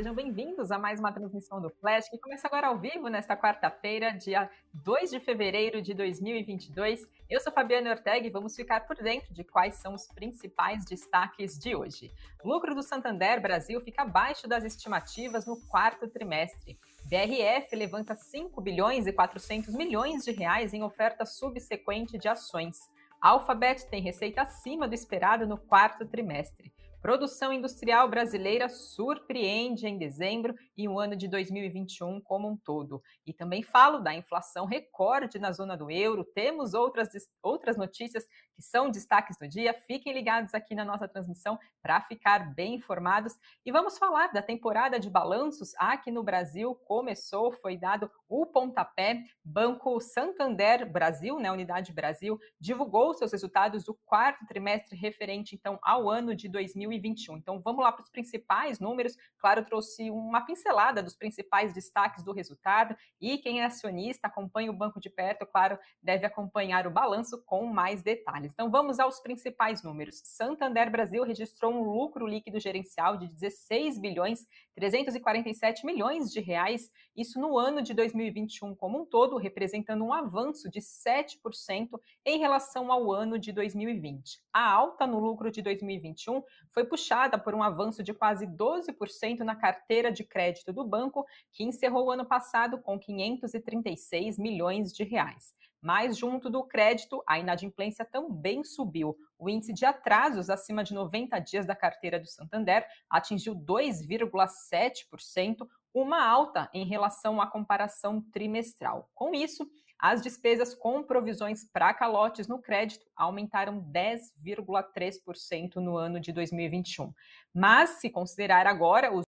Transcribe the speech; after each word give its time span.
Sejam 0.00 0.14
bem-vindos 0.14 0.70
a 0.70 0.78
mais 0.78 0.98
uma 0.98 1.12
transmissão 1.12 1.60
do 1.60 1.68
Flash, 1.68 2.08
que 2.08 2.16
começa 2.16 2.46
agora 2.46 2.68
ao 2.68 2.78
vivo 2.78 3.08
nesta 3.08 3.36
quarta-feira, 3.36 4.16
dia 4.16 4.50
2 4.72 5.10
de 5.10 5.20
fevereiro 5.20 5.82
de 5.82 5.92
2022. 5.92 7.06
Eu 7.28 7.38
sou 7.38 7.52
Fabiana 7.52 7.90
Ortega 7.90 8.26
e 8.26 8.30
vamos 8.30 8.56
ficar 8.56 8.86
por 8.86 8.96
dentro 8.96 9.34
de 9.34 9.44
quais 9.44 9.74
são 9.74 9.92
os 9.92 10.06
principais 10.06 10.86
destaques 10.86 11.58
de 11.58 11.76
hoje. 11.76 12.10
Lucro 12.42 12.74
do 12.74 12.82
Santander 12.82 13.42
Brasil 13.42 13.78
fica 13.82 14.00
abaixo 14.00 14.48
das 14.48 14.64
estimativas 14.64 15.44
no 15.44 15.60
quarto 15.68 16.08
trimestre. 16.08 16.78
BRF 17.04 17.76
levanta 17.76 18.14
5 18.14 18.58
bilhões 18.62 19.06
e 19.06 19.12
400 19.12 19.74
milhões 19.74 20.24
de 20.24 20.30
reais 20.30 20.72
em 20.72 20.82
oferta 20.82 21.26
subsequente 21.26 22.16
de 22.16 22.26
ações. 22.26 22.88
Alphabet 23.20 23.86
tem 23.90 24.00
receita 24.00 24.40
acima 24.40 24.88
do 24.88 24.94
esperado 24.94 25.46
no 25.46 25.58
quarto 25.58 26.06
trimestre. 26.06 26.72
Produção 27.00 27.50
industrial 27.50 28.10
brasileira 28.10 28.68
surpreende 28.68 29.86
em 29.86 29.96
dezembro 29.96 30.54
e 30.76 30.86
o 30.86 31.00
ano 31.00 31.16
de 31.16 31.28
2021 31.28 32.20
como 32.20 32.46
um 32.46 32.56
todo. 32.58 33.02
E 33.26 33.32
também 33.32 33.62
falo 33.62 34.00
da 34.00 34.14
inflação 34.14 34.66
recorde 34.66 35.38
na 35.38 35.50
zona 35.50 35.78
do 35.78 35.90
euro. 35.90 36.24
Temos 36.34 36.74
outras, 36.74 37.08
outras 37.42 37.78
notícias 37.78 38.26
que 38.54 38.60
são 38.60 38.90
destaques 38.90 39.38
do 39.38 39.48
dia. 39.48 39.72
Fiquem 39.72 40.12
ligados 40.12 40.52
aqui 40.52 40.74
na 40.74 40.84
nossa 40.84 41.08
transmissão 41.08 41.58
para 41.82 42.02
ficar 42.02 42.54
bem 42.54 42.74
informados. 42.74 43.34
E 43.64 43.72
vamos 43.72 43.96
falar 43.96 44.30
da 44.30 44.42
temporada 44.42 45.00
de 45.00 45.08
balanços 45.08 45.72
aqui 45.78 46.10
no 46.10 46.22
Brasil. 46.22 46.74
Começou, 46.84 47.50
foi 47.50 47.78
dado 47.78 48.10
o 48.28 48.44
pontapé. 48.44 49.24
Banco 49.42 49.98
Santander 50.02 50.90
Brasil, 50.90 51.40
né, 51.40 51.50
Unidade 51.50 51.94
Brasil, 51.94 52.38
divulgou 52.60 53.14
seus 53.14 53.32
resultados 53.32 53.84
do 53.84 53.98
quarto 54.04 54.44
trimestre 54.46 54.98
referente 54.98 55.54
então 55.54 55.78
ao 55.82 56.10
ano 56.10 56.36
de 56.36 56.46
2021. 56.46 56.89
2021. 56.90 57.36
Então 57.36 57.60
vamos 57.60 57.82
lá 57.82 57.92
para 57.92 58.02
os 58.02 58.10
principais 58.10 58.80
números. 58.80 59.16
Claro, 59.38 59.64
trouxe 59.64 60.10
uma 60.10 60.44
pincelada 60.44 61.02
dos 61.02 61.16
principais 61.16 61.72
destaques 61.72 62.24
do 62.24 62.32
resultado 62.32 62.96
e 63.20 63.38
quem 63.38 63.60
é 63.60 63.64
acionista, 63.64 64.26
acompanha 64.26 64.70
o 64.70 64.76
banco 64.76 65.00
de 65.00 65.08
perto, 65.08 65.46
claro, 65.46 65.78
deve 66.02 66.26
acompanhar 66.26 66.86
o 66.86 66.90
balanço 66.90 67.42
com 67.44 67.66
mais 67.66 68.02
detalhes. 68.02 68.52
Então 68.52 68.70
vamos 68.70 68.98
aos 68.98 69.20
principais 69.20 69.82
números. 69.82 70.20
Santander 70.24 70.90
Brasil 70.90 71.22
registrou 71.22 71.72
um 71.72 71.82
lucro 71.82 72.26
líquido 72.26 72.58
gerencial 72.58 73.16
de 73.16 73.28
16 73.28 73.98
bilhões 73.98 74.46
347 74.80 75.84
milhões 75.84 76.32
de 76.32 76.40
reais, 76.40 76.90
isso 77.14 77.38
no 77.38 77.58
ano 77.58 77.82
de 77.82 77.92
2021 77.92 78.74
como 78.74 79.02
um 79.02 79.04
todo, 79.04 79.36
representando 79.36 80.02
um 80.02 80.12
avanço 80.12 80.70
de 80.70 80.80
7% 80.80 82.00
em 82.24 82.38
relação 82.38 82.90
ao 82.90 83.12
ano 83.12 83.38
de 83.38 83.52
2020. 83.52 84.40
A 84.52 84.72
alta 84.72 85.06
no 85.06 85.20
lucro 85.20 85.50
de 85.50 85.60
2021 85.60 86.42
foi 86.72 86.79
puxada 86.84 87.38
por 87.38 87.54
um 87.54 87.62
avanço 87.62 88.02
de 88.02 88.12
quase 88.12 88.46
12% 88.46 89.40
na 89.40 89.54
carteira 89.54 90.10
de 90.10 90.24
crédito 90.24 90.72
do 90.72 90.84
banco, 90.84 91.24
que 91.52 91.64
encerrou 91.64 92.06
o 92.06 92.10
ano 92.10 92.24
passado 92.24 92.80
com 92.80 92.98
536 92.98 94.38
milhões 94.38 94.92
de 94.92 95.04
reais. 95.04 95.54
Mas, 95.82 96.18
junto 96.18 96.50
do 96.50 96.62
crédito, 96.62 97.22
a 97.26 97.38
inadimplência 97.38 98.04
também 98.04 98.62
subiu. 98.62 99.16
O 99.38 99.48
índice 99.48 99.72
de 99.72 99.86
atrasos 99.86 100.50
acima 100.50 100.84
de 100.84 100.92
90 100.92 101.38
dias 101.38 101.64
da 101.64 101.74
carteira 101.74 102.20
do 102.20 102.26
Santander 102.26 102.86
atingiu 103.08 103.56
2,7%, 103.56 105.66
uma 105.92 106.22
alta 106.22 106.68
em 106.74 106.84
relação 106.84 107.40
à 107.40 107.46
comparação 107.46 108.20
trimestral. 108.30 109.10
Com 109.14 109.34
isso, 109.34 109.66
as 110.00 110.22
despesas 110.22 110.74
com 110.74 111.02
provisões 111.02 111.64
para 111.70 111.92
calotes 111.92 112.48
no 112.48 112.60
crédito 112.60 113.04
aumentaram 113.14 113.80
10,3% 113.82 115.76
no 115.76 115.96
ano 115.96 116.18
de 116.18 116.32
2021. 116.32 117.12
Mas, 117.54 118.00
se 118.00 118.08
considerar 118.08 118.66
agora 118.66 119.12
os 119.12 119.24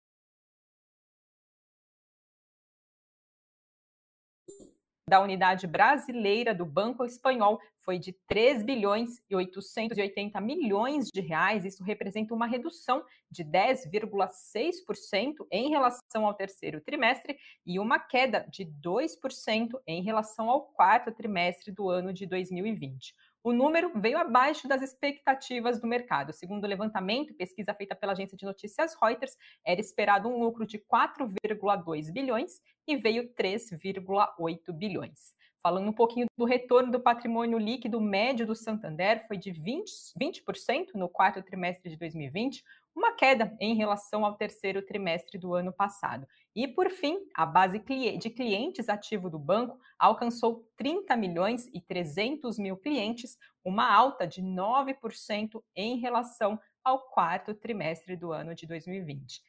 da 5.09 5.21
unidade 5.21 5.67
brasileira 5.67 6.55
do 6.55 6.65
Banco 6.65 7.05
Espanhol 7.05 7.61
foi 7.81 7.99
de 7.99 8.13
3 8.29 8.63
bilhões 8.63 9.21
e 9.29 9.35
880 9.35 10.41
milhões 10.41 11.09
de 11.13 11.21
reais. 11.21 11.65
Isso 11.65 11.83
representa 11.83 12.33
uma 12.33 12.47
redução 12.47 13.05
de 13.31 13.45
10,6% 13.45 15.45
em 15.51 15.71
relação 15.71 16.25
ao 16.25 16.35
terceiro 16.35 16.81
trimestre 16.81 17.37
e 17.67 17.81
uma 17.81 17.99
queda 17.99 18.47
de 18.49 18.65
2% 18.65 19.73
em 19.87 20.03
relação 20.03 20.49
ao 20.49 20.63
quarto 20.63 21.11
trimestre 21.11 21.73
do 21.73 21.91
ano 21.91 22.13
de 22.13 22.25
2020. 22.25 23.13
O 23.45 23.53
número 23.53 23.91
veio 23.97 24.19
abaixo 24.19 24.69
das 24.69 24.83
expectativas 24.83 25.81
do 25.81 25.87
mercado. 25.89 26.33
Segundo 26.33 26.63
o 26.63 26.69
levantamento, 26.69 27.35
pesquisa 27.35 27.75
feita 27.75 27.93
pela 27.93 28.13
agência 28.13 28.37
de 28.37 28.45
notícias 28.45 28.95
Reuters, 29.03 29.37
era 29.67 29.81
esperado 29.81 30.29
um 30.29 30.39
lucro 30.39 30.65
de 30.65 30.79
4,2 30.79 32.13
bilhões 32.13 32.61
e 32.87 32.97
veio 32.97 33.35
3,8 33.35 34.73
bilhões. 34.73 35.35
Falando 35.61 35.89
um 35.89 35.93
pouquinho 35.93 36.27
do 36.37 36.45
retorno 36.45 36.93
do 36.93 37.01
patrimônio 37.01 37.59
líquido 37.59 38.01
médio 38.01 38.47
do 38.47 38.55
Santander, 38.55 39.27
foi 39.27 39.37
de 39.37 39.53
20%, 39.53 39.85
20% 40.21 40.95
no 40.95 41.09
quarto 41.09 41.43
trimestre 41.43 41.91
de 41.91 41.97
2020, 41.97 42.63
uma 42.95 43.13
queda 43.13 43.57
em 43.61 43.75
relação 43.75 44.25
ao 44.25 44.37
terceiro 44.37 44.83
trimestre 44.83 45.39
do 45.39 45.55
ano 45.55 45.73
passado. 45.73 46.27
E, 46.55 46.69
por 46.69 46.91
fim, 46.91 47.19
a 47.35 47.47
base 47.47 47.79
de 47.79 48.31
clientes 48.31 48.89
ativo 48.89 49.31
do 49.31 49.39
banco 49.39 49.79
alcançou 49.99 50.69
30 50.77 51.17
milhões 51.17 51.67
e 51.73 51.81
300 51.81 52.59
mil 52.59 52.77
clientes, 52.77 53.39
uma 53.65 53.91
alta 53.91 54.27
de 54.27 54.43
9% 54.43 55.63
em 55.75 55.99
relação 55.99 56.61
ao 56.85 57.09
quarto 57.11 57.55
trimestre 57.55 58.17
do 58.17 58.33
ano 58.33 58.55
de 58.55 58.67
2020. 58.67 59.41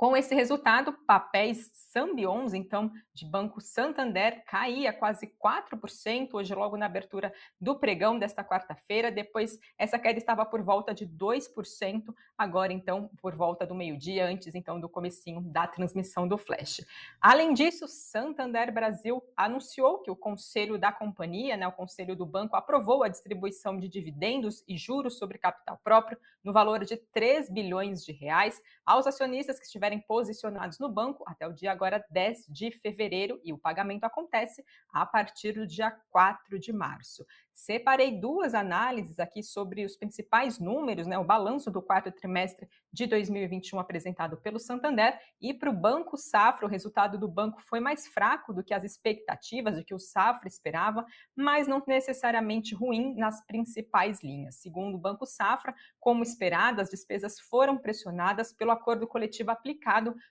Com 0.00 0.16
esse 0.16 0.34
resultado, 0.34 0.94
papéis 1.06 1.70
Sambions, 1.74 2.54
então, 2.54 2.90
de 3.12 3.26
Banco 3.26 3.60
Santander, 3.60 4.42
caía 4.46 4.94
quase 4.94 5.26
4%, 5.26 6.30
hoje 6.32 6.54
logo 6.54 6.74
na 6.78 6.86
abertura 6.86 7.30
do 7.60 7.78
pregão 7.78 8.18
desta 8.18 8.42
quarta-feira. 8.42 9.10
Depois, 9.10 9.58
essa 9.76 9.98
queda 9.98 10.18
estava 10.18 10.46
por 10.46 10.62
volta 10.62 10.94
de 10.94 11.06
2%, 11.06 12.14
agora, 12.38 12.72
então, 12.72 13.10
por 13.20 13.36
volta 13.36 13.66
do 13.66 13.74
meio-dia, 13.74 14.24
antes, 14.24 14.54
então, 14.54 14.80
do 14.80 14.88
comecinho 14.88 15.42
da 15.42 15.66
transmissão 15.66 16.26
do 16.26 16.38
Flash. 16.38 16.80
Além 17.20 17.52
disso, 17.52 17.86
Santander 17.86 18.72
Brasil 18.72 19.22
anunciou 19.36 19.98
que 19.98 20.10
o 20.10 20.16
conselho 20.16 20.78
da 20.78 20.90
companhia, 20.90 21.58
né, 21.58 21.68
o 21.68 21.72
conselho 21.72 22.16
do 22.16 22.24
banco, 22.24 22.56
aprovou 22.56 23.02
a 23.02 23.08
distribuição 23.08 23.78
de 23.78 23.86
dividendos 23.86 24.64
e 24.66 24.78
juros 24.78 25.18
sobre 25.18 25.36
capital 25.36 25.78
próprio 25.84 26.16
no 26.42 26.54
valor 26.54 26.84
de 26.86 26.96
3 26.96 27.50
bilhões 27.50 28.02
de 28.02 28.12
reais 28.12 28.62
aos 28.86 29.06
acionistas 29.06 29.58
que 29.58 29.66
estiverem 29.66 29.89
estiverem 29.90 30.00
posicionados 30.00 30.78
no 30.78 30.88
banco 30.88 31.24
até 31.26 31.46
o 31.46 31.52
dia 31.52 31.72
agora 31.72 32.04
10 32.10 32.46
de 32.48 32.70
fevereiro 32.70 33.40
e 33.44 33.52
o 33.52 33.58
pagamento 33.58 34.04
acontece 34.04 34.64
a 34.92 35.04
partir 35.04 35.52
do 35.52 35.66
dia 35.66 35.90
4 36.10 36.58
de 36.58 36.72
março. 36.72 37.26
Separei 37.52 38.18
duas 38.18 38.54
análises 38.54 39.18
aqui 39.18 39.42
sobre 39.42 39.84
os 39.84 39.96
principais 39.96 40.58
números, 40.58 41.06
né, 41.06 41.18
o 41.18 41.24
balanço 41.24 41.70
do 41.70 41.82
quarto 41.82 42.10
trimestre 42.10 42.66
de 42.90 43.06
2021 43.06 43.78
apresentado 43.78 44.36
pelo 44.38 44.58
Santander 44.58 45.18
e 45.40 45.52
para 45.52 45.68
o 45.68 45.74
Banco 45.74 46.16
Safra, 46.16 46.66
o 46.66 46.68
resultado 46.68 47.18
do 47.18 47.28
banco 47.28 47.60
foi 47.60 47.78
mais 47.78 48.06
fraco 48.06 48.54
do 48.54 48.64
que 48.64 48.72
as 48.72 48.82
expectativas 48.82 49.76
de 49.76 49.84
que 49.84 49.94
o 49.94 49.98
Safra 49.98 50.48
esperava, 50.48 51.04
mas 51.36 51.68
não 51.68 51.82
necessariamente 51.86 52.74
ruim 52.74 53.14
nas 53.14 53.44
principais 53.44 54.22
linhas. 54.22 54.56
Segundo 54.56 54.94
o 54.94 54.98
Banco 54.98 55.26
Safra, 55.26 55.74
como 55.98 56.22
esperado, 56.22 56.80
as 56.80 56.88
despesas 56.88 57.38
foram 57.38 57.76
pressionadas 57.76 58.52
pelo 58.52 58.70
acordo 58.70 59.06
coletivo 59.06 59.50
aplicado 59.50 59.79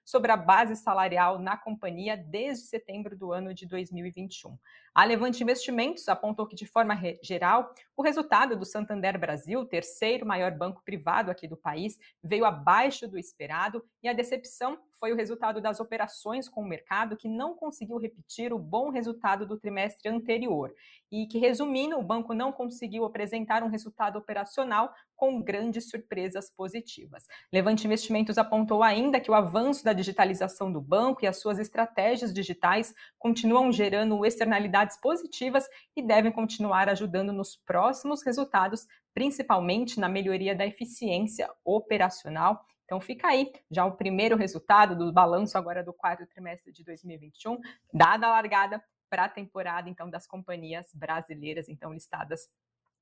sobre 0.05 0.31
a 0.31 0.37
base 0.37 0.75
salarial 0.75 1.39
na 1.39 1.57
companhia 1.57 2.15
desde 2.15 2.67
setembro 2.67 3.17
do 3.17 3.31
ano 3.31 3.53
de 3.53 3.65
2021. 3.65 4.57
A 4.93 5.03
Levante 5.03 5.43
Investimentos 5.43 6.07
apontou 6.07 6.47
que, 6.47 6.55
de 6.55 6.65
forma 6.65 6.97
geral, 7.21 7.73
o 7.95 8.01
resultado 8.01 8.55
do 8.57 8.65
Santander 8.65 9.19
Brasil, 9.19 9.65
terceiro 9.65 10.25
maior 10.25 10.51
banco 10.51 10.81
privado 10.83 11.31
aqui 11.31 11.47
do 11.47 11.57
país, 11.57 11.97
veio 12.23 12.45
abaixo 12.45 13.07
do 13.07 13.17
esperado 13.17 13.83
e 14.03 14.07
a 14.07 14.13
decepção 14.13 14.77
foi 14.99 15.13
o 15.13 15.15
resultado 15.15 15.61
das 15.61 15.79
operações 15.79 16.49
com 16.49 16.61
o 16.61 16.67
mercado, 16.67 17.15
que 17.15 17.27
não 17.27 17.55
conseguiu 17.55 17.97
repetir 17.97 18.53
o 18.53 18.59
bom 18.59 18.89
resultado 18.89 19.45
do 19.45 19.57
trimestre 19.57 20.09
anterior. 20.09 20.73
E 21.11 21.25
que, 21.25 21.39
resumindo, 21.39 21.97
o 21.97 22.03
banco 22.03 22.33
não 22.33 22.51
conseguiu 22.51 23.05
apresentar 23.05 23.63
um 23.63 23.69
resultado 23.69 24.17
operacional 24.17 24.93
com 25.15 25.41
grandes 25.41 25.89
surpresas 25.89 26.49
positivas. 26.49 27.25
Levante 27.51 27.85
Investimentos 27.85 28.37
apontou 28.37 28.83
ainda 28.83 29.19
que 29.19 29.31
o 29.31 29.33
avanço 29.33 29.83
da 29.83 29.93
digitalização 29.93 30.71
do 30.71 30.79
banco 30.79 31.23
e 31.23 31.27
as 31.27 31.39
suas 31.39 31.59
estratégias 31.59 32.33
digitais 32.33 32.93
continuam 33.17 33.71
gerando 33.71 34.25
externalidades 34.25 34.97
positivas 34.97 35.67
e 35.95 36.01
devem 36.01 36.31
continuar 36.31 36.87
ajudando 36.89 37.33
nos 37.33 37.55
próximos 37.55 38.23
resultados, 38.23 38.87
principalmente 39.13 39.99
na 39.99 40.07
melhoria 40.07 40.55
da 40.55 40.65
eficiência 40.65 41.49
operacional 41.65 42.65
então 42.89 42.99
fica 42.99 43.27
aí 43.27 43.53
já 43.69 43.85
o 43.85 43.91
primeiro 43.91 44.35
resultado 44.35 44.95
do 44.95 45.13
balanço 45.13 45.55
agora 45.59 45.83
do 45.83 45.93
quarto 45.93 46.25
trimestre 46.25 46.73
de 46.73 46.83
2021, 46.83 47.59
dada 47.93 48.25
a 48.25 48.31
largada 48.31 48.83
para 49.07 49.25
a 49.25 49.29
temporada 49.29 49.87
então 49.87 50.09
das 50.09 50.25
companhias 50.25 50.91
brasileiras 50.91 51.69
então 51.69 51.93
listadas 51.93 52.49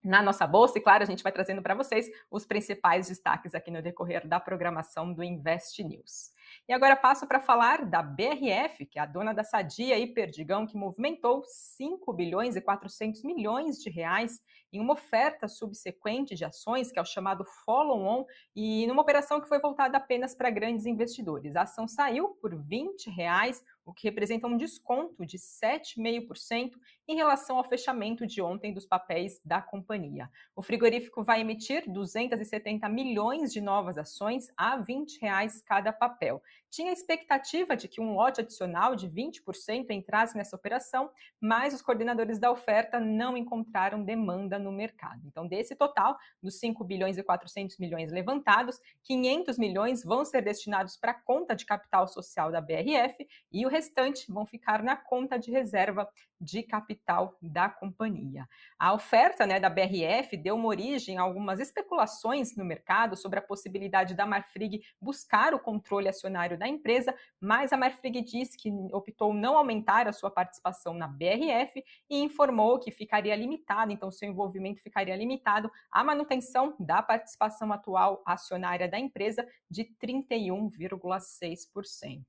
na 0.03 0.21
nossa 0.21 0.45
bolsa. 0.45 0.77
E 0.77 0.81
claro, 0.81 1.03
a 1.03 1.05
gente 1.05 1.23
vai 1.23 1.31
trazendo 1.31 1.61
para 1.61 1.73
vocês 1.73 2.05
os 2.29 2.45
principais 2.45 3.07
destaques 3.07 3.55
aqui 3.55 3.71
no 3.71 3.81
decorrer 3.81 4.27
da 4.27 4.41
programação 4.41 5.13
do 5.13 5.23
Invest 5.23 5.81
News. 5.81 6.33
E 6.67 6.73
agora 6.73 6.95
passo 6.95 7.27
para 7.27 7.39
falar 7.39 7.85
da 7.85 8.01
BRF, 8.01 8.85
que 8.85 8.99
é 8.99 9.01
a 9.01 9.05
dona 9.05 9.33
da 9.33 9.43
Sadia 9.43 9.97
e 9.97 10.07
Perdigão, 10.07 10.65
que 10.65 10.77
movimentou 10.77 11.43
5 11.45 12.11
bilhões 12.13 12.55
e 12.55 12.61
400 12.61 13.23
milhões 13.23 13.77
de 13.81 13.89
reais 13.89 14.41
em 14.71 14.79
uma 14.79 14.93
oferta 14.93 15.47
subsequente 15.47 16.35
de 16.35 16.43
ações, 16.43 16.91
que 16.91 16.99
é 16.99 17.01
o 17.01 17.05
chamado 17.05 17.45
follow-on, 17.65 18.25
e 18.55 18.85
numa 18.87 19.01
operação 19.01 19.39
que 19.39 19.47
foi 19.47 19.59
voltada 19.59 19.97
apenas 19.97 20.35
para 20.35 20.49
grandes 20.49 20.85
investidores. 20.85 21.55
A 21.55 21.61
ação 21.61 21.87
saiu 21.87 22.29
por 22.41 22.55
20 22.55 23.09
reais, 23.09 23.63
o 23.85 23.93
que 23.93 24.07
representa 24.07 24.47
um 24.47 24.57
desconto 24.57 25.25
de 25.25 25.37
7,5% 25.37 26.73
em 27.07 27.15
relação 27.15 27.57
ao 27.57 27.63
fechamento 27.63 28.27
de 28.27 28.41
ontem 28.41 28.73
dos 28.73 28.85
papéis 28.85 29.39
da 29.43 29.61
companhia. 29.61 30.29
O 30.55 30.61
frigorífico 30.61 31.23
vai 31.23 31.39
emitir 31.39 31.89
270 31.89 32.89
milhões 32.89 33.53
de 33.53 33.61
novas 33.61 33.97
ações 33.97 34.51
a 34.57 34.75
20 34.75 35.21
reais 35.21 35.61
cada 35.61 35.93
papel. 35.93 36.36
Tinha 36.69 36.91
expectativa 36.91 37.75
de 37.75 37.87
que 37.87 38.01
um 38.01 38.13
lote 38.13 38.41
adicional 38.41 38.95
de 38.95 39.09
20% 39.09 39.89
entrasse 39.91 40.37
nessa 40.37 40.55
operação, 40.55 41.09
mas 41.39 41.73
os 41.73 41.81
coordenadores 41.81 42.39
da 42.39 42.51
oferta 42.51 42.99
não 42.99 43.37
encontraram 43.37 44.03
demanda 44.03 44.59
no 44.59 44.71
mercado. 44.71 45.21
Então, 45.25 45.47
desse 45.47 45.75
total, 45.75 46.17
dos 46.41 46.59
5 46.59 46.83
bilhões 46.83 47.17
e 47.17 47.23
400 47.23 47.77
milhões 47.77 48.11
levantados, 48.11 48.79
500 49.03 49.57
milhões 49.57 50.03
vão 50.03 50.25
ser 50.25 50.41
destinados 50.41 50.97
para 50.97 51.11
a 51.11 51.21
conta 51.21 51.55
de 51.55 51.65
capital 51.65 52.07
social 52.07 52.51
da 52.51 52.61
BRF 52.61 53.27
e 53.51 53.65
o 53.65 53.69
restante 53.69 54.31
vão 54.31 54.45
ficar 54.45 54.83
na 54.83 54.95
conta 54.95 55.37
de 55.37 55.51
reserva 55.51 56.07
de 56.39 56.61
capital 56.63 57.35
da 57.41 57.69
companhia. 57.69 58.47
A 58.77 58.93
oferta 58.93 59.45
né, 59.45 59.59
da 59.59 59.69
BRF 59.69 60.37
deu 60.37 60.55
uma 60.55 60.67
origem 60.67 61.17
a 61.17 61.21
algumas 61.21 61.59
especulações 61.59 62.55
no 62.55 62.63
mercado 62.63 63.15
sobre 63.15 63.39
a 63.39 63.41
possibilidade 63.41 64.13
da 64.13 64.25
Marfrig 64.25 64.81
buscar 65.01 65.53
o 65.53 65.59
controle 65.59 66.07
acionário 66.07 66.26
da 66.57 66.67
empresa, 66.67 67.15
mas 67.39 67.71
a 67.71 67.77
Marfrig 67.77 68.21
disse 68.21 68.57
que 68.57 68.69
optou 68.91 69.33
não 69.33 69.55
aumentar 69.57 70.05
a 70.07 70.13
sua 70.13 70.29
participação 70.29 70.93
na 70.93 71.07
BRF 71.07 71.83
e 72.09 72.19
informou 72.19 72.79
que 72.79 72.91
ficaria 72.91 73.35
limitado, 73.35 73.91
então 73.91 74.11
seu 74.11 74.29
envolvimento 74.29 74.81
ficaria 74.81 75.15
limitado 75.15 75.71
à 75.91 76.03
manutenção 76.03 76.75
da 76.79 77.01
participação 77.01 77.73
atual 77.73 78.21
acionária 78.25 78.87
da 78.87 78.99
empresa 78.99 79.47
de 79.69 79.85
31,6%. 80.01 82.23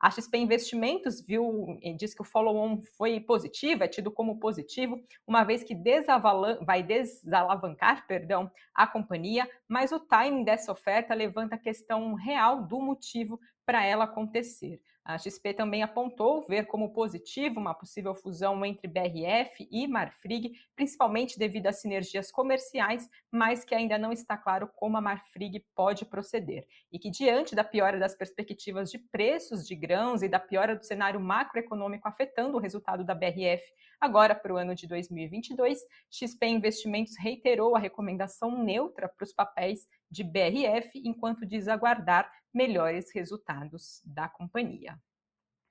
A 0.00 0.10
XP 0.10 0.38
Investimentos 0.38 1.20
viu, 1.20 1.78
diz 1.96 2.14
que 2.14 2.22
o 2.22 2.24
follow-on 2.24 2.80
foi 2.96 3.20
positivo, 3.20 3.84
é 3.84 3.88
tido 3.88 4.10
como 4.10 4.38
positivo, 4.38 5.02
uma 5.26 5.44
vez 5.44 5.64
que 5.64 5.74
vai 6.64 6.82
desalavancar 6.82 8.06
perdão, 8.06 8.50
a 8.74 8.86
companhia, 8.86 9.48
mas 9.68 9.92
o 9.92 10.00
timing 10.00 10.44
dessa 10.44 10.72
oferta 10.72 11.14
levanta 11.14 11.54
a 11.54 11.58
questão 11.58 12.14
real 12.14 12.62
do 12.62 12.80
motivo 12.80 13.38
para 13.64 13.84
ela 13.84 14.04
acontecer. 14.04 14.80
A 15.04 15.18
XP 15.18 15.52
também 15.52 15.82
apontou 15.82 16.46
ver 16.46 16.64
como 16.64 16.94
positivo 16.94 17.60
uma 17.60 17.74
possível 17.74 18.14
fusão 18.14 18.64
entre 18.64 18.88
BRF 18.88 19.68
e 19.70 19.86
Marfrig, 19.86 20.52
principalmente 20.74 21.38
devido 21.38 21.66
às 21.66 21.78
sinergias 21.78 22.30
comerciais, 22.30 23.06
mas 23.30 23.66
que 23.66 23.74
ainda 23.74 23.98
não 23.98 24.12
está 24.12 24.34
claro 24.34 24.66
como 24.74 24.96
a 24.96 25.02
Marfrig 25.02 25.62
pode 25.74 26.06
proceder. 26.06 26.66
E 26.90 26.98
que, 26.98 27.10
diante 27.10 27.54
da 27.54 27.62
piora 27.62 27.98
das 27.98 28.14
perspectivas 28.14 28.90
de 28.90 28.98
preços 28.98 29.66
de 29.66 29.74
grãos 29.74 30.22
e 30.22 30.28
da 30.28 30.38
piora 30.38 30.74
do 30.74 30.86
cenário 30.86 31.20
macroeconômico 31.20 32.08
afetando 32.08 32.56
o 32.56 32.60
resultado 32.60 33.04
da 33.04 33.14
BRF 33.14 33.62
agora 34.00 34.34
para 34.34 34.52
o 34.54 34.56
ano 34.56 34.74
de 34.74 34.86
2022, 34.86 35.80
XP 36.10 36.46
Investimentos 36.46 37.14
reiterou 37.18 37.76
a 37.76 37.78
recomendação 37.78 38.62
neutra 38.62 39.08
para 39.08 39.24
os 39.24 39.32
papéis 39.32 39.86
de 40.10 40.22
BRF, 40.22 41.00
enquanto 41.04 41.46
diz 41.46 41.68
aguardar 41.68 42.30
melhores 42.54 43.10
resultados 43.12 44.00
da 44.04 44.28
companhia. 44.28 44.98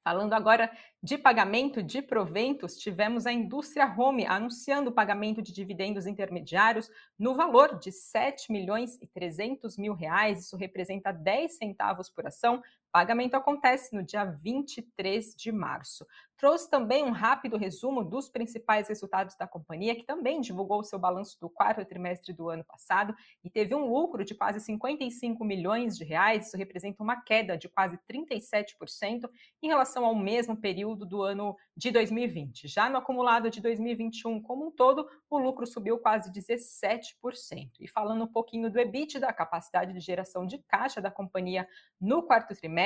Falando 0.04 0.34
agora 0.34 0.70
de 1.02 1.18
pagamento 1.18 1.82
de 1.82 2.02
proventos, 2.02 2.78
tivemos 2.78 3.26
a 3.26 3.32
indústria 3.32 3.86
Home 3.86 4.26
anunciando 4.26 4.90
o 4.90 4.94
pagamento 4.94 5.42
de 5.42 5.54
dividendos 5.54 6.06
intermediários 6.06 6.92
no 7.18 7.34
valor 7.34 7.80
de 7.80 7.90
7 7.90 8.52
milhões 8.52 8.98
e 9.02 9.08
300 9.08 9.78
mil 9.78 9.94
reais. 9.94 10.42
Isso 10.42 10.58
representa 10.58 11.14
10 11.14 11.56
centavos 11.56 12.10
por 12.10 12.28
ação. 12.28 12.62
Pagamento 12.94 13.34
acontece 13.34 13.96
no 13.96 14.04
dia 14.04 14.24
23 14.24 15.34
de 15.36 15.52
março. 15.52 16.06
Trouxe 16.38 16.70
também 16.70 17.04
um 17.04 17.12
rápido 17.12 17.58
resumo 17.58 18.04
dos 18.04 18.30
principais 18.30 18.88
resultados 18.88 19.36
da 19.36 19.48
companhia, 19.48 19.96
que 19.96 20.04
também 20.04 20.42
divulgou 20.42 20.84
seu 20.84 21.00
balanço 21.00 21.40
do 21.40 21.50
quarto 21.50 21.84
trimestre 21.86 22.34
do 22.34 22.50
ano 22.50 22.64
passado 22.64 23.16
e 23.44 23.50
teve 23.50 23.74
um 23.74 23.90
lucro 23.90 24.24
de 24.24 24.36
quase 24.36 24.60
55 24.60 25.44
milhões 25.44 25.98
de 25.98 26.04
reais. 26.04 26.48
Isso 26.48 26.58
representa 26.58 27.02
uma 27.02 27.20
queda 27.20 27.58
de 27.58 27.70
quase 27.70 27.98
37% 28.12 29.30
em 29.62 29.68
relação 29.68 30.06
ao 30.06 30.14
mesmo 30.14 30.56
período 30.56 31.06
do 31.06 31.24
ano 31.24 31.56
de 31.78 31.90
2020. 31.90 32.68
Já 32.68 32.90
no 32.90 32.98
acumulado 32.98 33.50
de 33.50 33.62
2021 33.62 34.42
como 34.42 34.68
um 34.68 34.72
todo, 34.72 35.08
o 35.30 35.40
lucro 35.40 35.66
subiu 35.66 35.98
quase 35.98 36.30
17%. 36.32 37.72
E 37.80 37.88
falando 37.88 38.26
um 38.26 38.32
pouquinho 38.32 38.70
do 38.70 38.80
EBIT, 38.80 39.18
da 39.18 39.32
capacidade 39.32 39.94
de 39.94 40.00
geração 40.00 40.46
de 40.46 40.58
caixa 40.58 41.00
da 41.00 41.10
companhia 41.10 41.68
no 42.00 42.22
quarto 42.22 42.54
trimestre, 42.54 42.83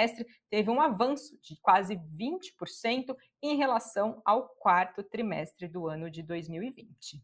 teve 0.50 0.70
um 0.70 0.82
avanço 0.82 1.38
de 1.42 1.60
quase 1.62 1.96
20% 1.96 3.16
em 3.42 3.58
relação 3.58 4.22
ao 4.26 4.50
quarto 4.50 5.04
trimestre 5.04 5.68
do 5.68 5.88
ano 5.88 6.10
de 6.10 6.22
2020. 6.22 7.22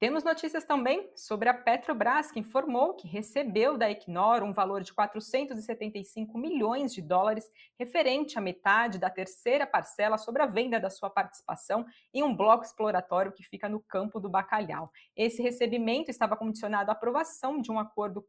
Temos 0.00 0.22
notícias 0.22 0.64
também 0.64 1.10
sobre 1.16 1.48
a 1.48 1.54
Petrobras, 1.54 2.30
que 2.30 2.38
informou 2.38 2.94
que 2.94 3.08
recebeu 3.08 3.76
da 3.76 3.90
Equinor 3.90 4.44
um 4.44 4.52
valor 4.52 4.80
de 4.84 4.94
475 4.94 6.38
milhões 6.38 6.94
de 6.94 7.02
dólares, 7.02 7.50
referente 7.76 8.38
à 8.38 8.40
metade 8.40 8.96
da 8.96 9.10
terceira 9.10 9.66
parcela 9.66 10.16
sobre 10.16 10.40
a 10.40 10.46
venda 10.46 10.78
da 10.78 10.88
sua 10.88 11.10
participação 11.10 11.84
em 12.14 12.22
um 12.22 12.32
bloco 12.32 12.64
exploratório 12.64 13.32
que 13.32 13.42
fica 13.42 13.68
no 13.68 13.80
campo 13.80 14.20
do 14.20 14.28
Bacalhau. 14.28 14.92
Esse 15.16 15.42
recebimento 15.42 16.12
estava 16.12 16.36
condicionado 16.36 16.90
à 16.90 16.92
aprovação 16.92 17.60
de 17.60 17.72
um 17.72 17.78
acordo 17.80 18.24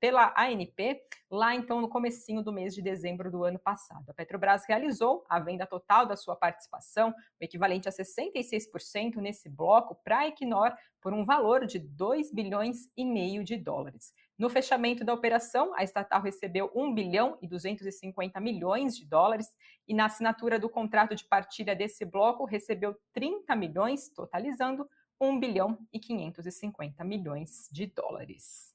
pela 0.00 0.32
ANP, 0.34 1.02
lá 1.30 1.54
então 1.54 1.82
no 1.82 1.88
comecinho 1.90 2.42
do 2.42 2.50
mês 2.50 2.74
de 2.74 2.80
dezembro 2.80 3.30
do 3.30 3.44
ano 3.44 3.58
passado. 3.58 4.08
A 4.08 4.14
Petrobras 4.14 4.64
realizou 4.66 5.22
a 5.28 5.38
venda 5.38 5.66
total 5.66 6.06
da 6.06 6.16
sua 6.16 6.34
participação, 6.34 7.10
o 7.10 7.44
equivalente 7.44 7.90
a 7.90 7.92
66% 7.92 9.16
nesse 9.16 9.50
bloco, 9.50 9.94
para 10.02 10.20
a 10.20 10.26
Equinor, 10.26 10.74
por 11.10 11.14
um 11.14 11.24
valor 11.24 11.66
de 11.66 11.80
2 11.80 12.32
bilhões 12.32 12.88
e 12.96 13.04
meio 13.04 13.42
de 13.42 13.56
dólares. 13.56 14.14
No 14.38 14.48
fechamento 14.48 15.04
da 15.04 15.12
operação, 15.12 15.74
a 15.74 15.82
estatal 15.82 16.22
recebeu 16.22 16.70
1 16.72 16.94
bilhão 16.94 17.36
e 17.42 17.48
250 17.48 18.38
milhões 18.38 18.96
de 18.96 19.04
dólares 19.04 19.48
e 19.88 19.92
na 19.92 20.04
assinatura 20.04 20.56
do 20.56 20.68
contrato 20.68 21.16
de 21.16 21.24
partilha 21.24 21.74
desse 21.74 22.04
bloco 22.04 22.44
recebeu 22.44 22.94
30 23.12 23.56
milhões, 23.56 24.08
totalizando 24.10 24.88
1 25.20 25.40
bilhão 25.40 25.84
e 25.92 25.98
550 25.98 27.02
milhões 27.02 27.68
de 27.72 27.86
dólares. 27.86 28.72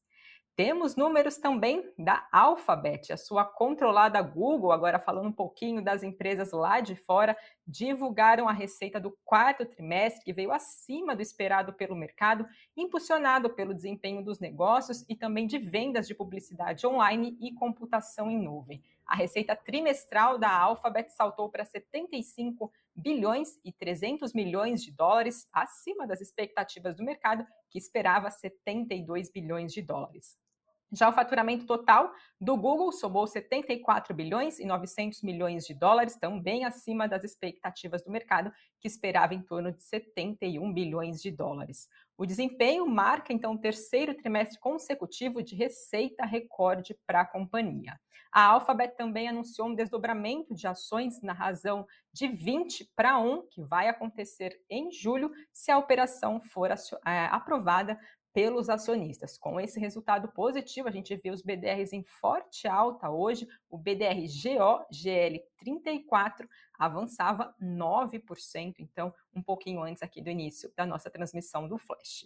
Temos 0.56 0.96
números 0.96 1.36
também 1.36 1.92
da 2.00 2.26
Alphabet, 2.32 3.12
a 3.12 3.18
sua 3.18 3.44
controlada 3.44 4.22
Google, 4.22 4.72
agora 4.72 4.98
falando 4.98 5.28
um 5.28 5.34
pouquinho 5.34 5.84
das 5.84 6.02
empresas 6.02 6.54
lá 6.54 6.80
de 6.80 6.96
fora, 6.96 7.36
divulgaram 7.68 8.48
a 8.48 8.54
receita 8.54 8.98
do 8.98 9.12
quarto 9.26 9.66
trimestre, 9.66 10.24
que 10.24 10.32
veio 10.32 10.54
acima 10.54 11.14
do 11.14 11.22
esperado 11.22 11.74
pelo 11.74 11.94
mercado, 11.94 12.48
impulsionado 12.78 13.50
pelo 13.50 13.74
desempenho 13.74 14.24
dos 14.24 14.40
negócios 14.40 15.04
e 15.10 15.16
também 15.16 15.46
de 15.46 15.58
vendas 15.58 16.08
de 16.08 16.16
publicidade 16.16 16.88
online 16.88 17.38
e 17.42 17.54
computação 17.54 18.32
em 18.32 18.42
nuvem. 18.42 18.82
A 19.06 19.14
receita 19.14 19.58
trimestral 19.58 20.38
da 20.38 20.58
Alphabet 20.58 21.12
saltou 21.12 21.50
para 21.50 21.66
75 21.66 22.72
bilhões 22.96 23.60
e 23.62 23.74
300 23.74 24.32
milhões 24.34 24.82
de 24.82 24.94
dólares, 24.94 25.50
acima 25.52 26.08
das 26.08 26.22
expectativas 26.22 26.96
do 26.96 27.04
mercado, 27.04 27.46
que 27.70 27.78
esperava 27.78 28.32
72 28.32 29.30
bilhões 29.30 29.74
de 29.74 29.82
dólares. 29.82 30.45
Já 30.96 31.10
o 31.10 31.14
faturamento 31.14 31.66
total 31.66 32.14
do 32.40 32.56
Google 32.56 32.90
somou 32.94 33.28
74 33.28 34.14
bilhões 34.14 34.60
e 34.60 34.66
900 34.66 35.22
milhões 35.24 35.66
de 35.66 35.74
dólares, 35.74 36.16
também 36.16 36.64
acima 36.64 37.06
das 37.06 37.26
expectativas 37.26 38.02
do 38.02 38.10
mercado, 38.10 38.50
que 38.80 38.88
esperava 38.88 39.34
em 39.34 39.42
torno 39.42 39.74
de 39.74 39.84
71 39.84 40.74
bilhões 40.74 41.22
de 41.22 41.32
dólares. 41.32 41.90
O 42.18 42.26
desempenho 42.26 42.88
marca 42.88 43.34
então 43.34 43.56
o 43.56 43.60
terceiro 43.60 44.16
trimestre 44.16 44.58
consecutivo 44.58 45.44
de 45.44 45.54
receita 45.54 46.26
recorde 46.26 46.96
para 47.06 47.22
a 47.22 47.26
companhia. 47.26 48.00
A 48.32 48.48
Alphabet 48.48 48.96
também 48.96 49.28
anunciou 49.28 49.68
um 49.68 49.76
desdobramento 49.76 50.54
de 50.54 50.68
ações 50.68 51.22
na 51.22 51.34
razão 51.34 51.86
de 52.14 52.28
20 52.28 52.90
para 52.96 53.18
1, 53.18 53.48
que 53.48 53.62
vai 53.62 53.88
acontecer 53.88 54.62
em 54.70 54.92
julho, 54.92 55.32
se 55.52 55.72
a 55.72 55.78
operação 55.78 56.42
for 56.42 56.70
é, 56.72 57.26
aprovada 57.32 58.00
pelos 58.36 58.70
acionistas. 58.70 59.38
Com 59.38 59.62
esse 59.62 59.80
resultado 59.80 60.28
positivo, 60.28 60.90
a 60.90 60.92
gente 60.92 61.16
vê 61.16 61.32
os 61.32 61.42
BDRs 61.42 61.94
em 61.94 62.04
forte 62.04 62.68
alta 62.68 63.10
hoje, 63.10 63.48
o 63.70 63.78
BDR 63.78 64.20
GO 64.28 64.86
GL 64.92 65.42
34 65.58 66.48
avançava 66.78 67.56
9%, 67.62 68.76
então 68.80 69.14
um 69.34 69.42
pouquinho 69.42 69.82
antes 69.82 70.04
aqui 70.04 70.22
do 70.22 70.30
início 70.30 70.72
da 70.76 70.86
nossa 70.86 71.10
transmissão 71.10 71.68
do 71.68 71.78
Flash. 71.78 72.26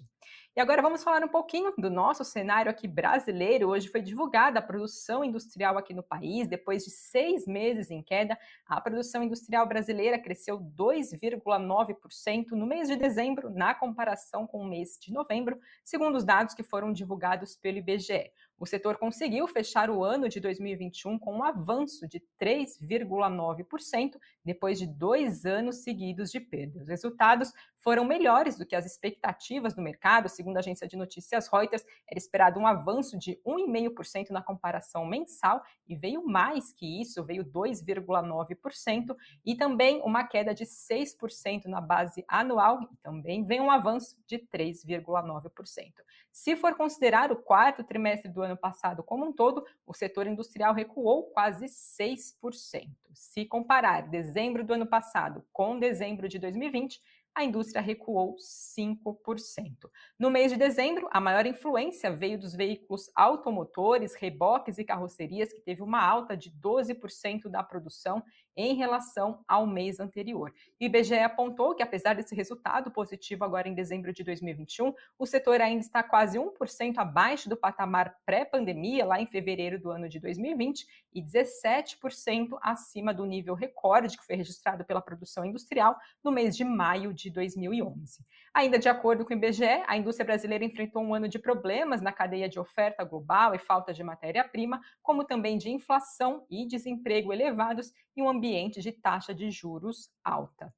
E 0.55 0.59
agora 0.59 0.81
vamos 0.81 1.03
falar 1.03 1.23
um 1.23 1.27
pouquinho 1.27 1.73
do 1.77 1.89
nosso 1.89 2.23
cenário 2.23 2.69
aqui 2.69 2.87
brasileiro. 2.87 3.69
Hoje 3.69 3.87
foi 3.87 4.01
divulgada 4.01 4.59
a 4.59 4.61
produção 4.61 5.23
industrial 5.23 5.77
aqui 5.77 5.93
no 5.93 6.03
país, 6.03 6.47
depois 6.47 6.83
de 6.83 6.91
seis 6.91 7.45
meses 7.47 7.91
em 7.91 8.01
queda, 8.01 8.37
a 8.65 8.79
produção 8.81 9.23
industrial 9.23 9.67
brasileira 9.67 10.19
cresceu 10.19 10.59
2,9% 10.59 12.51
no 12.51 12.65
mês 12.65 12.87
de 12.87 12.95
dezembro, 12.95 13.49
na 13.49 13.73
comparação 13.73 14.45
com 14.45 14.61
o 14.61 14.67
mês 14.67 14.97
de 14.99 15.11
novembro, 15.13 15.59
segundo 15.83 16.15
os 16.15 16.23
dados 16.23 16.53
que 16.53 16.63
foram 16.63 16.91
divulgados 16.91 17.55
pelo 17.55 17.77
IBGE. 17.77 18.31
O 18.59 18.65
setor 18.65 18.97
conseguiu 18.97 19.47
fechar 19.47 19.89
o 19.89 20.03
ano 20.03 20.27
de 20.27 20.39
2021 20.39 21.17
com 21.17 21.37
um 21.37 21.43
avanço 21.43 22.07
de 22.07 22.21
3,9%, 22.39 24.19
depois 24.43 24.77
de 24.77 24.85
dois 24.85 25.45
anos 25.45 25.77
seguidos 25.77 26.29
de 26.29 26.41
perda. 26.41 26.81
Os 26.81 26.87
resultados 26.87 27.53
foram 27.79 28.05
melhores 28.05 28.57
do 28.57 28.65
que 28.65 28.75
as 28.75 28.85
expectativas 28.85 29.73
do 29.73 29.81
mercado, 29.81 30.29
segundo 30.29 30.57
a 30.57 30.59
agência 30.59 30.87
de 30.87 30.97
notícias 30.97 31.47
Reuters, 31.47 31.83
era 32.07 32.17
esperado 32.17 32.59
um 32.59 32.67
avanço 32.67 33.17
de 33.17 33.39
1,5% 33.45 34.29
na 34.29 34.41
comparação 34.41 35.05
mensal 35.05 35.63
e 35.87 35.95
veio 35.95 36.25
mais 36.25 36.71
que 36.73 37.01
isso, 37.01 37.23
veio 37.23 37.43
2,9%, 37.43 39.15
e 39.45 39.55
também 39.55 40.01
uma 40.03 40.23
queda 40.23 40.53
de 40.53 40.65
6% 40.65 41.65
na 41.65 41.81
base 41.81 42.23
anual, 42.27 42.81
e 42.91 42.97
também 42.97 43.43
veio 43.45 43.63
um 43.63 43.71
avanço 43.71 44.17
de 44.27 44.39
3,9%. 44.39 45.93
Se 46.31 46.55
for 46.55 46.75
considerar 46.75 47.31
o 47.31 47.35
quarto 47.35 47.83
trimestre 47.83 48.31
do 48.31 48.41
ano 48.41 48.55
passado 48.55 49.03
como 49.03 49.25
um 49.25 49.33
todo, 49.33 49.65
o 49.85 49.93
setor 49.93 50.27
industrial 50.27 50.73
recuou 50.73 51.23
quase 51.31 51.65
6%. 51.65 52.87
Se 53.13 53.45
comparar 53.45 54.07
dezembro 54.07 54.63
do 54.63 54.73
ano 54.73 54.85
passado 54.85 55.43
com 55.51 55.79
dezembro 55.79 56.29
de 56.29 56.37
2020, 56.37 57.01
a 57.35 57.43
indústria 57.43 57.81
recuou 57.81 58.35
5%. 58.37 59.89
No 60.17 60.29
mês 60.29 60.51
de 60.51 60.57
dezembro, 60.57 61.07
a 61.11 61.21
maior 61.21 61.45
influência 61.45 62.11
veio 62.11 62.37
dos 62.37 62.53
veículos 62.53 63.09
automotores, 63.15 64.15
reboques 64.15 64.77
e 64.77 64.83
carrocerias, 64.83 65.53
que 65.53 65.61
teve 65.61 65.81
uma 65.81 66.01
alta 66.01 66.35
de 66.35 66.51
12% 66.51 67.49
da 67.49 67.63
produção 67.63 68.23
em 68.57 68.75
relação 68.75 69.41
ao 69.47 69.65
mês 69.65 70.01
anterior. 70.01 70.51
O 70.79 70.83
IBGE 70.83 71.19
apontou 71.19 71.73
que, 71.73 71.81
apesar 71.81 72.13
desse 72.13 72.35
resultado 72.35 72.91
positivo 72.91 73.45
agora 73.45 73.69
em 73.69 73.73
dezembro 73.73 74.11
de 74.11 74.21
2021, 74.21 74.93
o 75.17 75.25
setor 75.25 75.61
ainda 75.61 75.79
está 75.79 76.03
quase 76.03 76.37
1% 76.37 76.97
abaixo 76.97 77.47
do 77.47 77.55
patamar 77.55 78.17
pré-pandemia, 78.25 79.05
lá 79.05 79.21
em 79.21 79.25
fevereiro 79.25 79.79
do 79.79 79.89
ano 79.89 80.09
de 80.09 80.19
2020, 80.19 80.85
e 81.13 81.21
17% 81.23 82.57
acima 82.61 83.13
do 83.13 83.25
nível 83.25 83.53
recorde 83.53 84.17
que 84.17 84.25
foi 84.25 84.35
registrado 84.35 84.83
pela 84.83 85.01
produção 85.01 85.45
industrial 85.45 85.97
no 86.21 86.31
mês 86.31 86.55
de 86.57 86.65
maio 86.65 87.13
de 87.23 87.29
2011. 87.29 88.25
Ainda 88.53 88.79
de 88.79 88.89
acordo 88.89 89.25
com 89.25 89.33
o 89.33 89.37
IBGE, 89.37 89.83
a 89.87 89.97
indústria 89.97 90.25
brasileira 90.25 90.63
enfrentou 90.65 91.03
um 91.03 91.13
ano 91.13 91.27
de 91.27 91.37
problemas 91.39 92.01
na 92.01 92.11
cadeia 92.11 92.49
de 92.49 92.59
oferta 92.59 93.03
global 93.03 93.53
e 93.53 93.59
falta 93.59 93.93
de 93.93 94.03
matéria-prima, 94.03 94.81
como 95.01 95.23
também 95.23 95.57
de 95.57 95.69
inflação 95.69 96.45
e 96.49 96.67
desemprego 96.67 97.33
elevados 97.33 97.91
e 98.15 98.21
um 98.21 98.29
ambiente 98.29 98.81
de 98.81 98.91
taxa 98.91 99.33
de 99.33 99.51
juros 99.51 100.09
alta. 100.23 100.73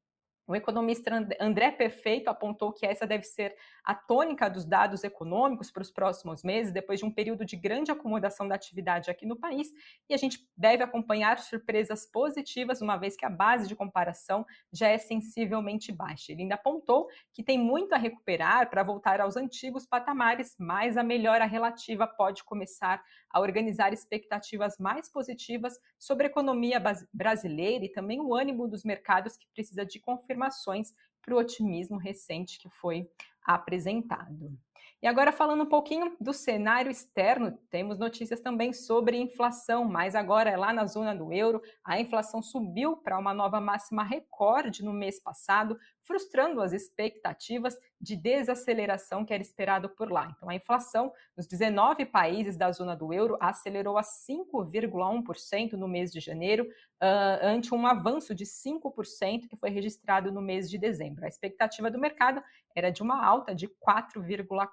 O 0.48 0.56
economista 0.56 1.12
André 1.40 1.72
Perfeito 1.72 2.28
apontou 2.28 2.74
que 2.74 2.86
essa 2.86 3.06
deve 3.06 3.24
ser 3.24 3.56
a 3.84 3.96
tônica 3.96 4.50
dos 4.50 4.66
dados 4.66 5.04
econômicos 5.04 5.72
para 5.72 5.82
os 5.82 5.92
próximos 5.92 6.44
meses, 6.44 6.74
depois 6.74 7.00
de 7.00 7.06
um 7.06 7.12
período 7.12 7.46
de 7.46 7.56
grande 7.56 7.92
acomodação 7.92 8.48
da 8.48 8.56
atividade 8.56 9.10
aqui 9.10 9.26
no 9.26 9.38
país, 9.38 9.70
e 10.10 10.14
a 10.14 10.18
gente 10.18 10.46
deve 10.58 10.84
acompanhar 10.84 11.40
surpresas 11.40 12.06
positivas, 12.06 12.82
uma 12.82 12.98
vez 12.98 13.16
que 13.16 13.26
a 13.26 13.30
base 13.30 13.68
de 13.68 13.76
comparação 13.76 14.46
já 14.74 14.88
é 14.88 14.98
sensivelmente 14.98 15.92
baixa. 15.92 16.32
Ele 16.32 16.44
ainda 16.44 16.56
apontou 16.56 17.08
que 17.34 17.44
tem 17.44 17.58
muito 17.58 17.94
a 17.94 17.98
recuperar 17.98 18.70
para 18.70 18.84
voltar 18.84 19.22
aos 19.22 19.38
antigos 19.38 19.86
patamares, 19.86 20.56
mas 20.60 20.98
a 20.98 21.04
melhora 21.04 21.46
relativa 21.46 22.08
pode 22.08 22.44
começar 22.44 23.02
a 23.30 23.40
organizar 23.40 23.94
expectativas 23.94 24.78
mais 24.78 25.10
positivas 25.10 25.80
sobre 25.98 26.28
a 26.28 26.30
economia 26.30 26.82
brasileira 27.14 27.86
e 27.86 27.92
também 27.92 28.20
o 28.20 28.36
ânimo 28.36 28.68
dos 28.68 28.84
mercados 28.84 29.38
que 29.38 29.48
precisa 29.54 29.86
de 29.86 30.00
confirmações 30.42 30.94
para 31.22 31.36
o 31.36 31.38
otimismo 31.38 31.98
recente 31.98 32.58
que 32.58 32.70
foi 32.70 33.08
apresentado. 33.44 34.58
E 35.02 35.08
agora 35.08 35.32
falando 35.32 35.64
um 35.64 35.70
pouquinho 35.70 36.16
do 36.22 36.32
cenário 36.32 36.92
externo, 36.92 37.58
temos 37.70 37.98
notícias 37.98 38.40
também 38.40 38.72
sobre 38.72 39.18
inflação, 39.18 39.84
mas 39.84 40.14
agora 40.14 40.50
é 40.50 40.56
lá 40.56 40.72
na 40.72 40.86
zona 40.86 41.16
do 41.16 41.34
euro, 41.34 41.62
a 41.84 42.00
inflação 42.00 42.42
subiu 42.42 42.96
para 42.98 43.18
uma 43.18 43.34
nova 43.34 43.60
máxima 43.60 44.04
recorde 44.04 44.84
no 44.84 44.94
mês 44.94 45.20
passado, 45.20 45.78
frustrando 46.04 46.62
as 46.62 46.74
expectativas 46.74 47.78
de 48.00 48.16
desaceleração 48.16 49.24
que 49.24 49.34
era 49.34 49.42
esperado 49.42 49.90
por 49.90 50.12
lá. 50.12 50.32
Então, 50.36 50.50
a 50.50 50.56
inflação 50.56 51.12
nos 51.38 51.48
19 51.48 52.06
países 52.06 52.58
da 52.58 52.72
zona 52.72 52.96
do 52.96 53.14
euro 53.14 53.38
acelerou 53.40 53.98
a 53.98 54.02
5,1% 54.02 55.74
no 55.74 55.88
mês 55.88 56.12
de 56.12 56.20
janeiro, 56.20 56.66
uh, 56.66 57.46
ante 57.46 57.74
um 57.74 57.86
avanço 57.86 58.34
de 58.36 58.46
5% 58.46 59.48
que 59.48 59.56
foi 59.56 59.70
registrado 59.70 60.32
no 60.32 60.42
mês 60.42 60.70
de 60.70 60.78
dezembro. 60.78 61.26
A 61.26 61.28
expectativa 61.28 61.90
do 61.90 62.00
mercado 62.00 62.44
era 62.76 62.92
de 62.92 63.02
uma 63.02 63.24
alta 63.24 63.54
de 63.54 63.68
4,4%. 63.68 64.71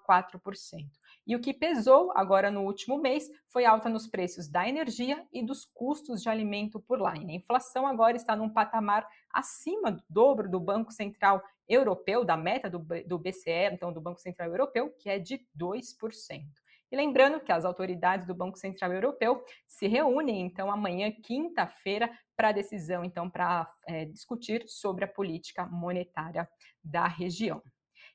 E 1.27 1.37
o 1.37 1.41
que 1.41 1.53
pesou 1.53 2.11
agora 2.17 2.51
no 2.51 2.63
último 2.63 2.99
mês 2.99 3.29
foi 3.49 3.65
alta 3.65 3.89
nos 3.89 4.07
preços 4.07 4.49
da 4.49 4.69
energia 4.69 5.27
e 5.33 5.45
dos 5.45 5.65
custos 5.65 6.23
de 6.23 6.29
alimento 6.29 6.81
por 6.81 6.99
lá. 6.99 7.15
E 7.17 7.31
a 7.31 7.35
inflação 7.35 7.87
agora 7.87 8.17
está 8.17 8.35
num 8.35 8.49
patamar 8.49 9.07
acima 9.31 9.93
do 9.93 10.03
dobro 10.09 10.51
do 10.51 10.59
Banco 10.59 10.91
Central 10.91 11.43
Europeu, 11.69 12.25
da 12.25 12.37
meta 12.37 12.71
do, 12.71 12.79
do 13.07 13.19
BCE, 13.19 13.71
então 13.73 13.93
do 13.93 14.01
Banco 14.01 14.21
Central 14.21 14.49
Europeu, 14.49 14.91
que 14.99 15.11
é 15.11 15.19
de 15.19 15.47
2%. 15.57 16.43
E 16.91 16.97
lembrando 16.97 17.41
que 17.41 17.53
as 17.53 17.67
autoridades 17.67 18.27
do 18.27 18.35
Banco 18.35 18.57
Central 18.57 18.93
Europeu 18.93 19.45
se 19.67 19.87
reúnem 19.87 20.41
então 20.41 20.71
amanhã, 20.71 21.13
quinta-feira, 21.13 22.11
para 22.35 22.53
decisão, 22.53 23.05
então, 23.05 23.29
para 23.29 23.67
é, 23.87 24.05
discutir 24.07 24.65
sobre 24.69 25.05
a 25.05 25.09
política 25.09 25.67
monetária 25.67 26.49
da 26.83 27.07
região. 27.07 27.63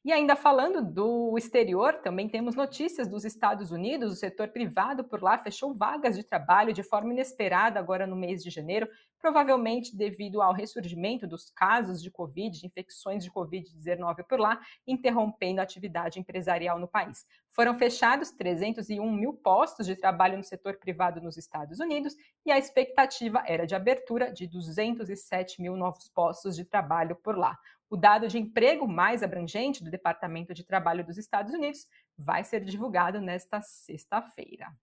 E 0.05 0.11
ainda 0.11 0.35
falando 0.35 0.81
do 0.83 1.37
exterior, 1.37 1.93
também 1.99 2.27
temos 2.27 2.55
notícias 2.55 3.07
dos 3.07 3.23
Estados 3.23 3.71
Unidos. 3.71 4.11
O 4.11 4.15
setor 4.17 4.49
privado 4.49 5.05
por 5.05 5.23
lá 5.23 5.37
fechou 5.37 5.73
vagas 5.73 6.17
de 6.17 6.23
trabalho 6.23 6.73
de 6.73 6.83
forma 6.83 7.13
inesperada 7.13 7.79
agora 7.79 8.05
no 8.05 8.13
mês 8.13 8.43
de 8.43 8.49
janeiro, 8.49 8.85
provavelmente 9.17 9.95
devido 9.95 10.41
ao 10.41 10.51
ressurgimento 10.51 11.25
dos 11.25 11.49
casos 11.49 12.03
de 12.03 12.11
Covid, 12.11 12.59
de 12.59 12.67
infecções 12.67 13.23
de 13.23 13.31
Covid-19 13.31 14.25
por 14.27 14.41
lá, 14.41 14.59
interrompendo 14.85 15.61
a 15.61 15.63
atividade 15.63 16.19
empresarial 16.19 16.77
no 16.77 16.87
país. 16.89 17.25
Foram 17.49 17.73
fechados 17.79 18.29
301 18.31 19.09
mil 19.09 19.31
postos 19.31 19.85
de 19.85 19.95
trabalho 19.95 20.35
no 20.35 20.43
setor 20.43 20.75
privado 20.79 21.21
nos 21.21 21.37
Estados 21.37 21.79
Unidos 21.79 22.13
e 22.45 22.51
a 22.51 22.57
expectativa 22.57 23.41
era 23.47 23.65
de 23.65 23.73
abertura 23.73 24.33
de 24.33 24.47
207 24.47 25.61
mil 25.61 25.77
novos 25.77 26.09
postos 26.09 26.57
de 26.57 26.65
trabalho 26.65 27.15
por 27.15 27.37
lá. 27.37 27.57
O 27.93 27.95
dado 27.95 28.27
de 28.27 28.39
emprego 28.39 28.87
mais 28.87 29.21
abrangente 29.21 29.83
do 29.83 29.91
Departamento 29.91 30.51
de 30.51 30.63
Trabalho 30.63 31.05
dos 31.05 31.19
Estados 31.19 31.53
Unidos 31.53 31.85
vai 32.17 32.43
ser 32.43 32.65
divulgado 32.65 33.21
nesta 33.21 33.61
sexta-feira. 33.61 34.75